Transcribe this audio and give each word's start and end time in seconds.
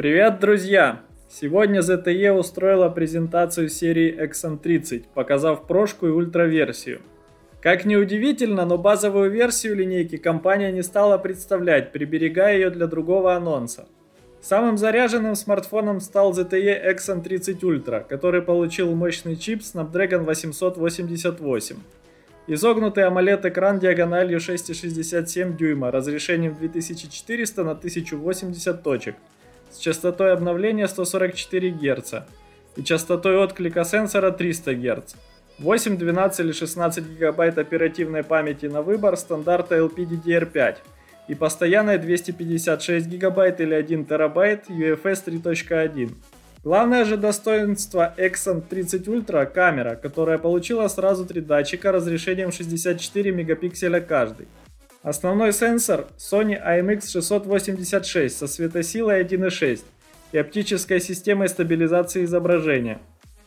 Привет, 0.00 0.40
друзья! 0.40 1.02
Сегодня 1.28 1.80
ZTE 1.80 2.32
устроила 2.32 2.88
презентацию 2.88 3.68
серии 3.68 4.18
XM30, 4.18 5.04
показав 5.12 5.66
прошку 5.66 6.06
и 6.06 6.10
ультраверсию. 6.10 7.02
Как 7.60 7.84
ни 7.84 7.96
удивительно, 7.96 8.64
но 8.64 8.78
базовую 8.78 9.30
версию 9.30 9.76
линейки 9.76 10.16
компания 10.16 10.72
не 10.72 10.82
стала 10.82 11.18
представлять, 11.18 11.92
приберегая 11.92 12.54
ее 12.54 12.70
для 12.70 12.86
другого 12.86 13.34
анонса. 13.34 13.88
Самым 14.40 14.78
заряженным 14.78 15.34
смартфоном 15.34 16.00
стал 16.00 16.32
ZTE 16.32 16.82
XM30 16.96 17.60
Ultra, 17.60 18.02
который 18.02 18.40
получил 18.40 18.94
мощный 18.94 19.36
чип 19.36 19.60
Snapdragon 19.60 20.24
888. 20.24 21.76
Изогнутый 22.46 23.04
AMOLED-экран 23.04 23.78
диагональю 23.78 24.38
6,67 24.38 25.58
дюйма, 25.58 25.90
разрешением 25.90 26.54
2400 26.54 27.64
на 27.64 27.72
1080 27.72 28.82
точек– 28.82 29.16
с 29.70 29.78
частотой 29.78 30.32
обновления 30.32 30.88
144 30.88 31.70
Гц 31.70 32.14
и 32.76 32.82
частотой 32.82 33.36
отклика 33.38 33.84
сенсора 33.84 34.30
300 34.30 34.74
Гц. 34.74 35.14
8, 35.58 35.98
12 35.98 36.40
или 36.40 36.52
16 36.52 37.04
гигабайт 37.04 37.58
оперативной 37.58 38.24
памяти 38.24 38.66
на 38.66 38.80
выбор 38.80 39.16
стандарта 39.16 39.76
LPDDR5 39.76 40.76
и 41.28 41.34
постоянной 41.34 41.98
256 41.98 43.06
гигабайт 43.06 43.60
или 43.60 43.74
1 43.74 44.06
терабайт 44.06 44.70
UFS 44.70 45.24
3.1. 45.26 46.12
Главное 46.64 47.04
же 47.04 47.16
достоинство 47.16 48.14
Exxon 48.18 48.62
30 48.68 49.06
Ultra– 49.06 49.46
камера, 49.52 49.96
которая 49.96 50.38
получила 50.38 50.88
сразу 50.88 51.24
три 51.24 51.40
датчика 51.40 51.92
разрешением 51.92 52.52
64 52.52 53.32
мегапикселя 53.32 54.00
каждый. 54.00 54.46
Основной 55.02 55.54
сенсор 55.54 56.08
Sony 56.18 56.62
IMX686 56.62 58.28
со 58.28 58.46
светосилой 58.46 59.24
1.6 59.24 59.80
и 60.32 60.38
оптической 60.38 61.00
системой 61.00 61.48
стабилизации 61.48 62.24
изображения, 62.24 62.98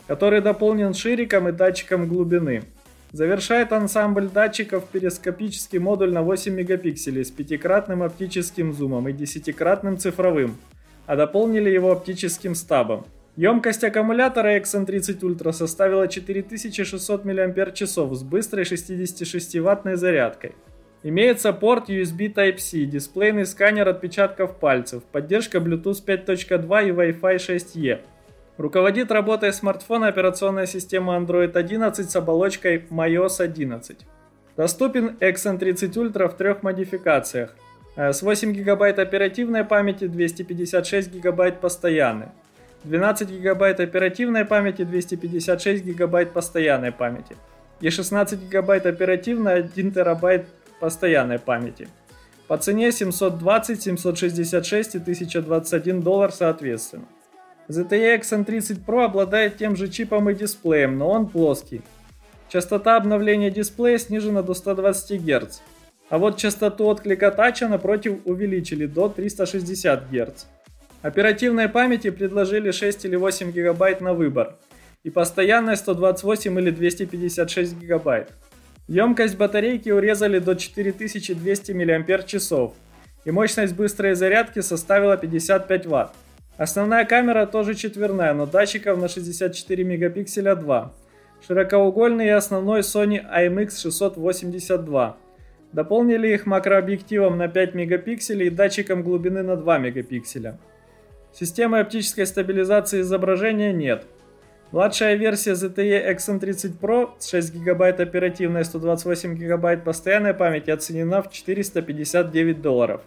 который 0.07 0.41
дополнен 0.41 0.95
шириком 0.95 1.47
и 1.47 1.51
датчиком 1.51 2.07
глубины. 2.07 2.63
Завершает 3.11 3.71
ансамбль 3.71 4.29
датчиков 4.29 4.85
перископический 4.85 5.77
модуль 5.77 6.11
на 6.11 6.23
8 6.23 6.51
мегапикселей 6.51 7.23
с 7.23 7.29
пятикратным 7.29 8.01
оптическим 8.01 8.73
зумом 8.73 9.07
и 9.09 9.13
десятикратным 9.13 9.99
цифровым, 9.99 10.57
а 11.05 11.15
дополнили 11.15 11.69
его 11.69 11.91
оптическим 11.91 12.55
стабом. 12.55 13.05
Емкость 13.35 13.83
аккумулятора 13.83 14.57
XN30 14.57 15.19
Ultra 15.19 15.53
составила 15.53 16.07
4600 16.07 17.25
мАч 17.25 17.81
с 17.83 18.23
быстрой 18.23 18.63
66-ваттной 18.63 19.97
зарядкой. 19.97 20.53
Имеется 21.05 21.51
порт 21.51 21.89
USB 21.89 22.33
Type-C, 22.33 22.85
дисплейный 22.85 23.45
сканер 23.45 23.89
отпечатков 23.89 24.55
пальцев, 24.55 25.03
поддержка 25.03 25.57
Bluetooth 25.57 26.03
5.2 26.05 26.87
и 26.87 26.91
Wi-Fi 26.91 27.35
6E. 27.35 27.99
Руководит 28.57 29.11
работой 29.11 29.51
смартфона 29.51 30.07
операционная 30.07 30.65
система 30.65 31.17
Android 31.17 31.57
11 31.57 32.09
с 32.09 32.15
оболочкой 32.15 32.85
MyOS 32.89 33.41
11. 33.41 33.97
Доступен 34.55 35.17
XN30 35.19 35.91
Ultra 35.93 36.29
в 36.29 36.37
трех 36.37 36.63
модификациях. 36.63 37.53
С 37.97 38.21
8 38.21 38.53
ГБ 38.53 38.89
оперативной 38.91 39.65
памяти, 39.65 40.07
256 40.07 41.19
ГБ 41.19 41.51
постоянной. 41.53 42.27
12 42.85 43.41
ГБ 43.41 43.71
оперативной 43.71 44.45
памяти, 44.45 44.83
256 44.83 45.83
ГБ 45.83 46.27
постоянной 46.27 46.91
памяти. 46.93 47.35
И 47.81 47.89
16 47.89 48.47
ГБ 48.47 48.77
оперативной, 48.77 49.55
1 49.55 49.91
ТБ 49.91 50.45
постоянной 50.83 51.39
памяти. 51.39 51.87
По 52.49 52.57
цене 52.57 52.91
720, 52.91 53.81
766 53.81 54.95
и 54.95 54.97
1021 54.97 56.01
доллар 56.01 56.33
соответственно. 56.33 57.05
ZTE 57.69 58.19
XN30 58.19 58.85
Pro 58.85 59.05
обладает 59.05 59.55
тем 59.55 59.77
же 59.77 59.87
чипом 59.87 60.29
и 60.29 60.35
дисплеем, 60.35 60.97
но 60.97 61.09
он 61.09 61.27
плоский. 61.27 61.81
Частота 62.49 62.97
обновления 62.97 63.49
дисплея 63.49 63.97
снижена 63.97 64.41
до 64.41 64.53
120 64.53 65.21
Гц. 65.21 65.61
А 66.09 66.17
вот 66.17 66.35
частоту 66.35 66.87
отклика 66.87 67.31
тача 67.31 67.69
напротив 67.69 68.19
увеличили 68.25 68.85
до 68.85 69.07
360 69.07 70.11
Гц. 70.11 70.47
Оперативной 71.01 71.69
памяти 71.69 72.09
предложили 72.09 72.71
6 72.71 73.05
или 73.05 73.15
8 73.15 73.51
ГБ 73.53 73.99
на 74.01 74.13
выбор. 74.13 74.57
И 75.03 75.09
постоянной 75.09 75.77
128 75.77 76.59
или 76.59 76.71
256 76.71 77.77
ГБ. 77.77 78.27
Емкость 78.87 79.37
батарейки 79.37 79.89
урезали 79.89 80.39
до 80.39 80.55
4200 80.55 81.71
мАч, 81.71 82.71
и 83.23 83.31
мощность 83.31 83.75
быстрой 83.75 84.13
зарядки 84.13 84.59
составила 84.59 85.15
55 85.15 85.85
Вт. 85.85 86.09
Основная 86.57 87.05
камера 87.05 87.45
тоже 87.45 87.75
четверная, 87.75 88.33
но 88.33 88.45
датчиков 88.45 88.99
на 88.99 89.07
64 89.07 89.83
мегапикселя 89.85 90.55
2. 90.55 90.93
Широкоугольный 91.47 92.27
и 92.27 92.29
основной 92.29 92.81
Sony 92.81 93.21
IMX682. 93.25 95.13
Дополнили 95.71 96.27
их 96.27 96.45
макрообъективом 96.45 97.37
на 97.37 97.47
5 97.47 97.73
мегапикселей 97.73 98.47
и 98.47 98.51
датчиком 98.51 99.01
глубины 99.01 99.43
на 99.43 99.55
2 99.55 99.77
мегапикселя. 99.77 100.59
Системы 101.33 101.79
оптической 101.79 102.27
стабилизации 102.27 103.01
изображения 103.01 103.73
нет. 103.73 104.05
Младшая 104.73 105.13
версия 105.13 105.51
ZTE 105.51 106.15
XM30 106.15 106.79
Pro 106.81 107.11
с 107.19 107.29
6 107.29 107.53
ГБ 107.57 107.89
оперативной 107.89 108.61
и 108.61 108.63
128 108.63 109.35
ГБ 109.35 109.77
постоянной 109.85 110.33
памяти 110.33 110.71
оценена 110.71 111.21
в 111.21 111.29
459 111.29 112.59
долларов. 112.59 113.01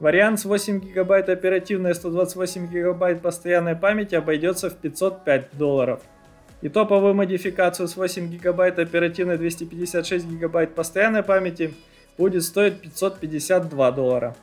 Вариант 0.00 0.40
с 0.40 0.44
8 0.44 0.80
ГБ 0.80 1.20
оперативной 1.20 1.92
и 1.92 1.94
128 1.94 2.66
ГБ 2.66 3.20
постоянной 3.22 3.74
памяти 3.74 4.16
обойдется 4.16 4.68
в 4.68 4.74
505 4.74 5.56
долларов. 5.56 6.02
И 6.60 6.68
топовую 6.68 7.14
модификацию 7.14 7.88
с 7.88 7.96
8 7.96 8.36
ГБ 8.36 8.66
оперативной 8.66 9.38
256 9.38 10.26
ГБ 10.26 10.66
постоянной 10.66 11.22
памяти 11.22 11.72
будет 12.18 12.42
стоить 12.42 12.82
552 12.82 13.92
доллара. 13.92 14.36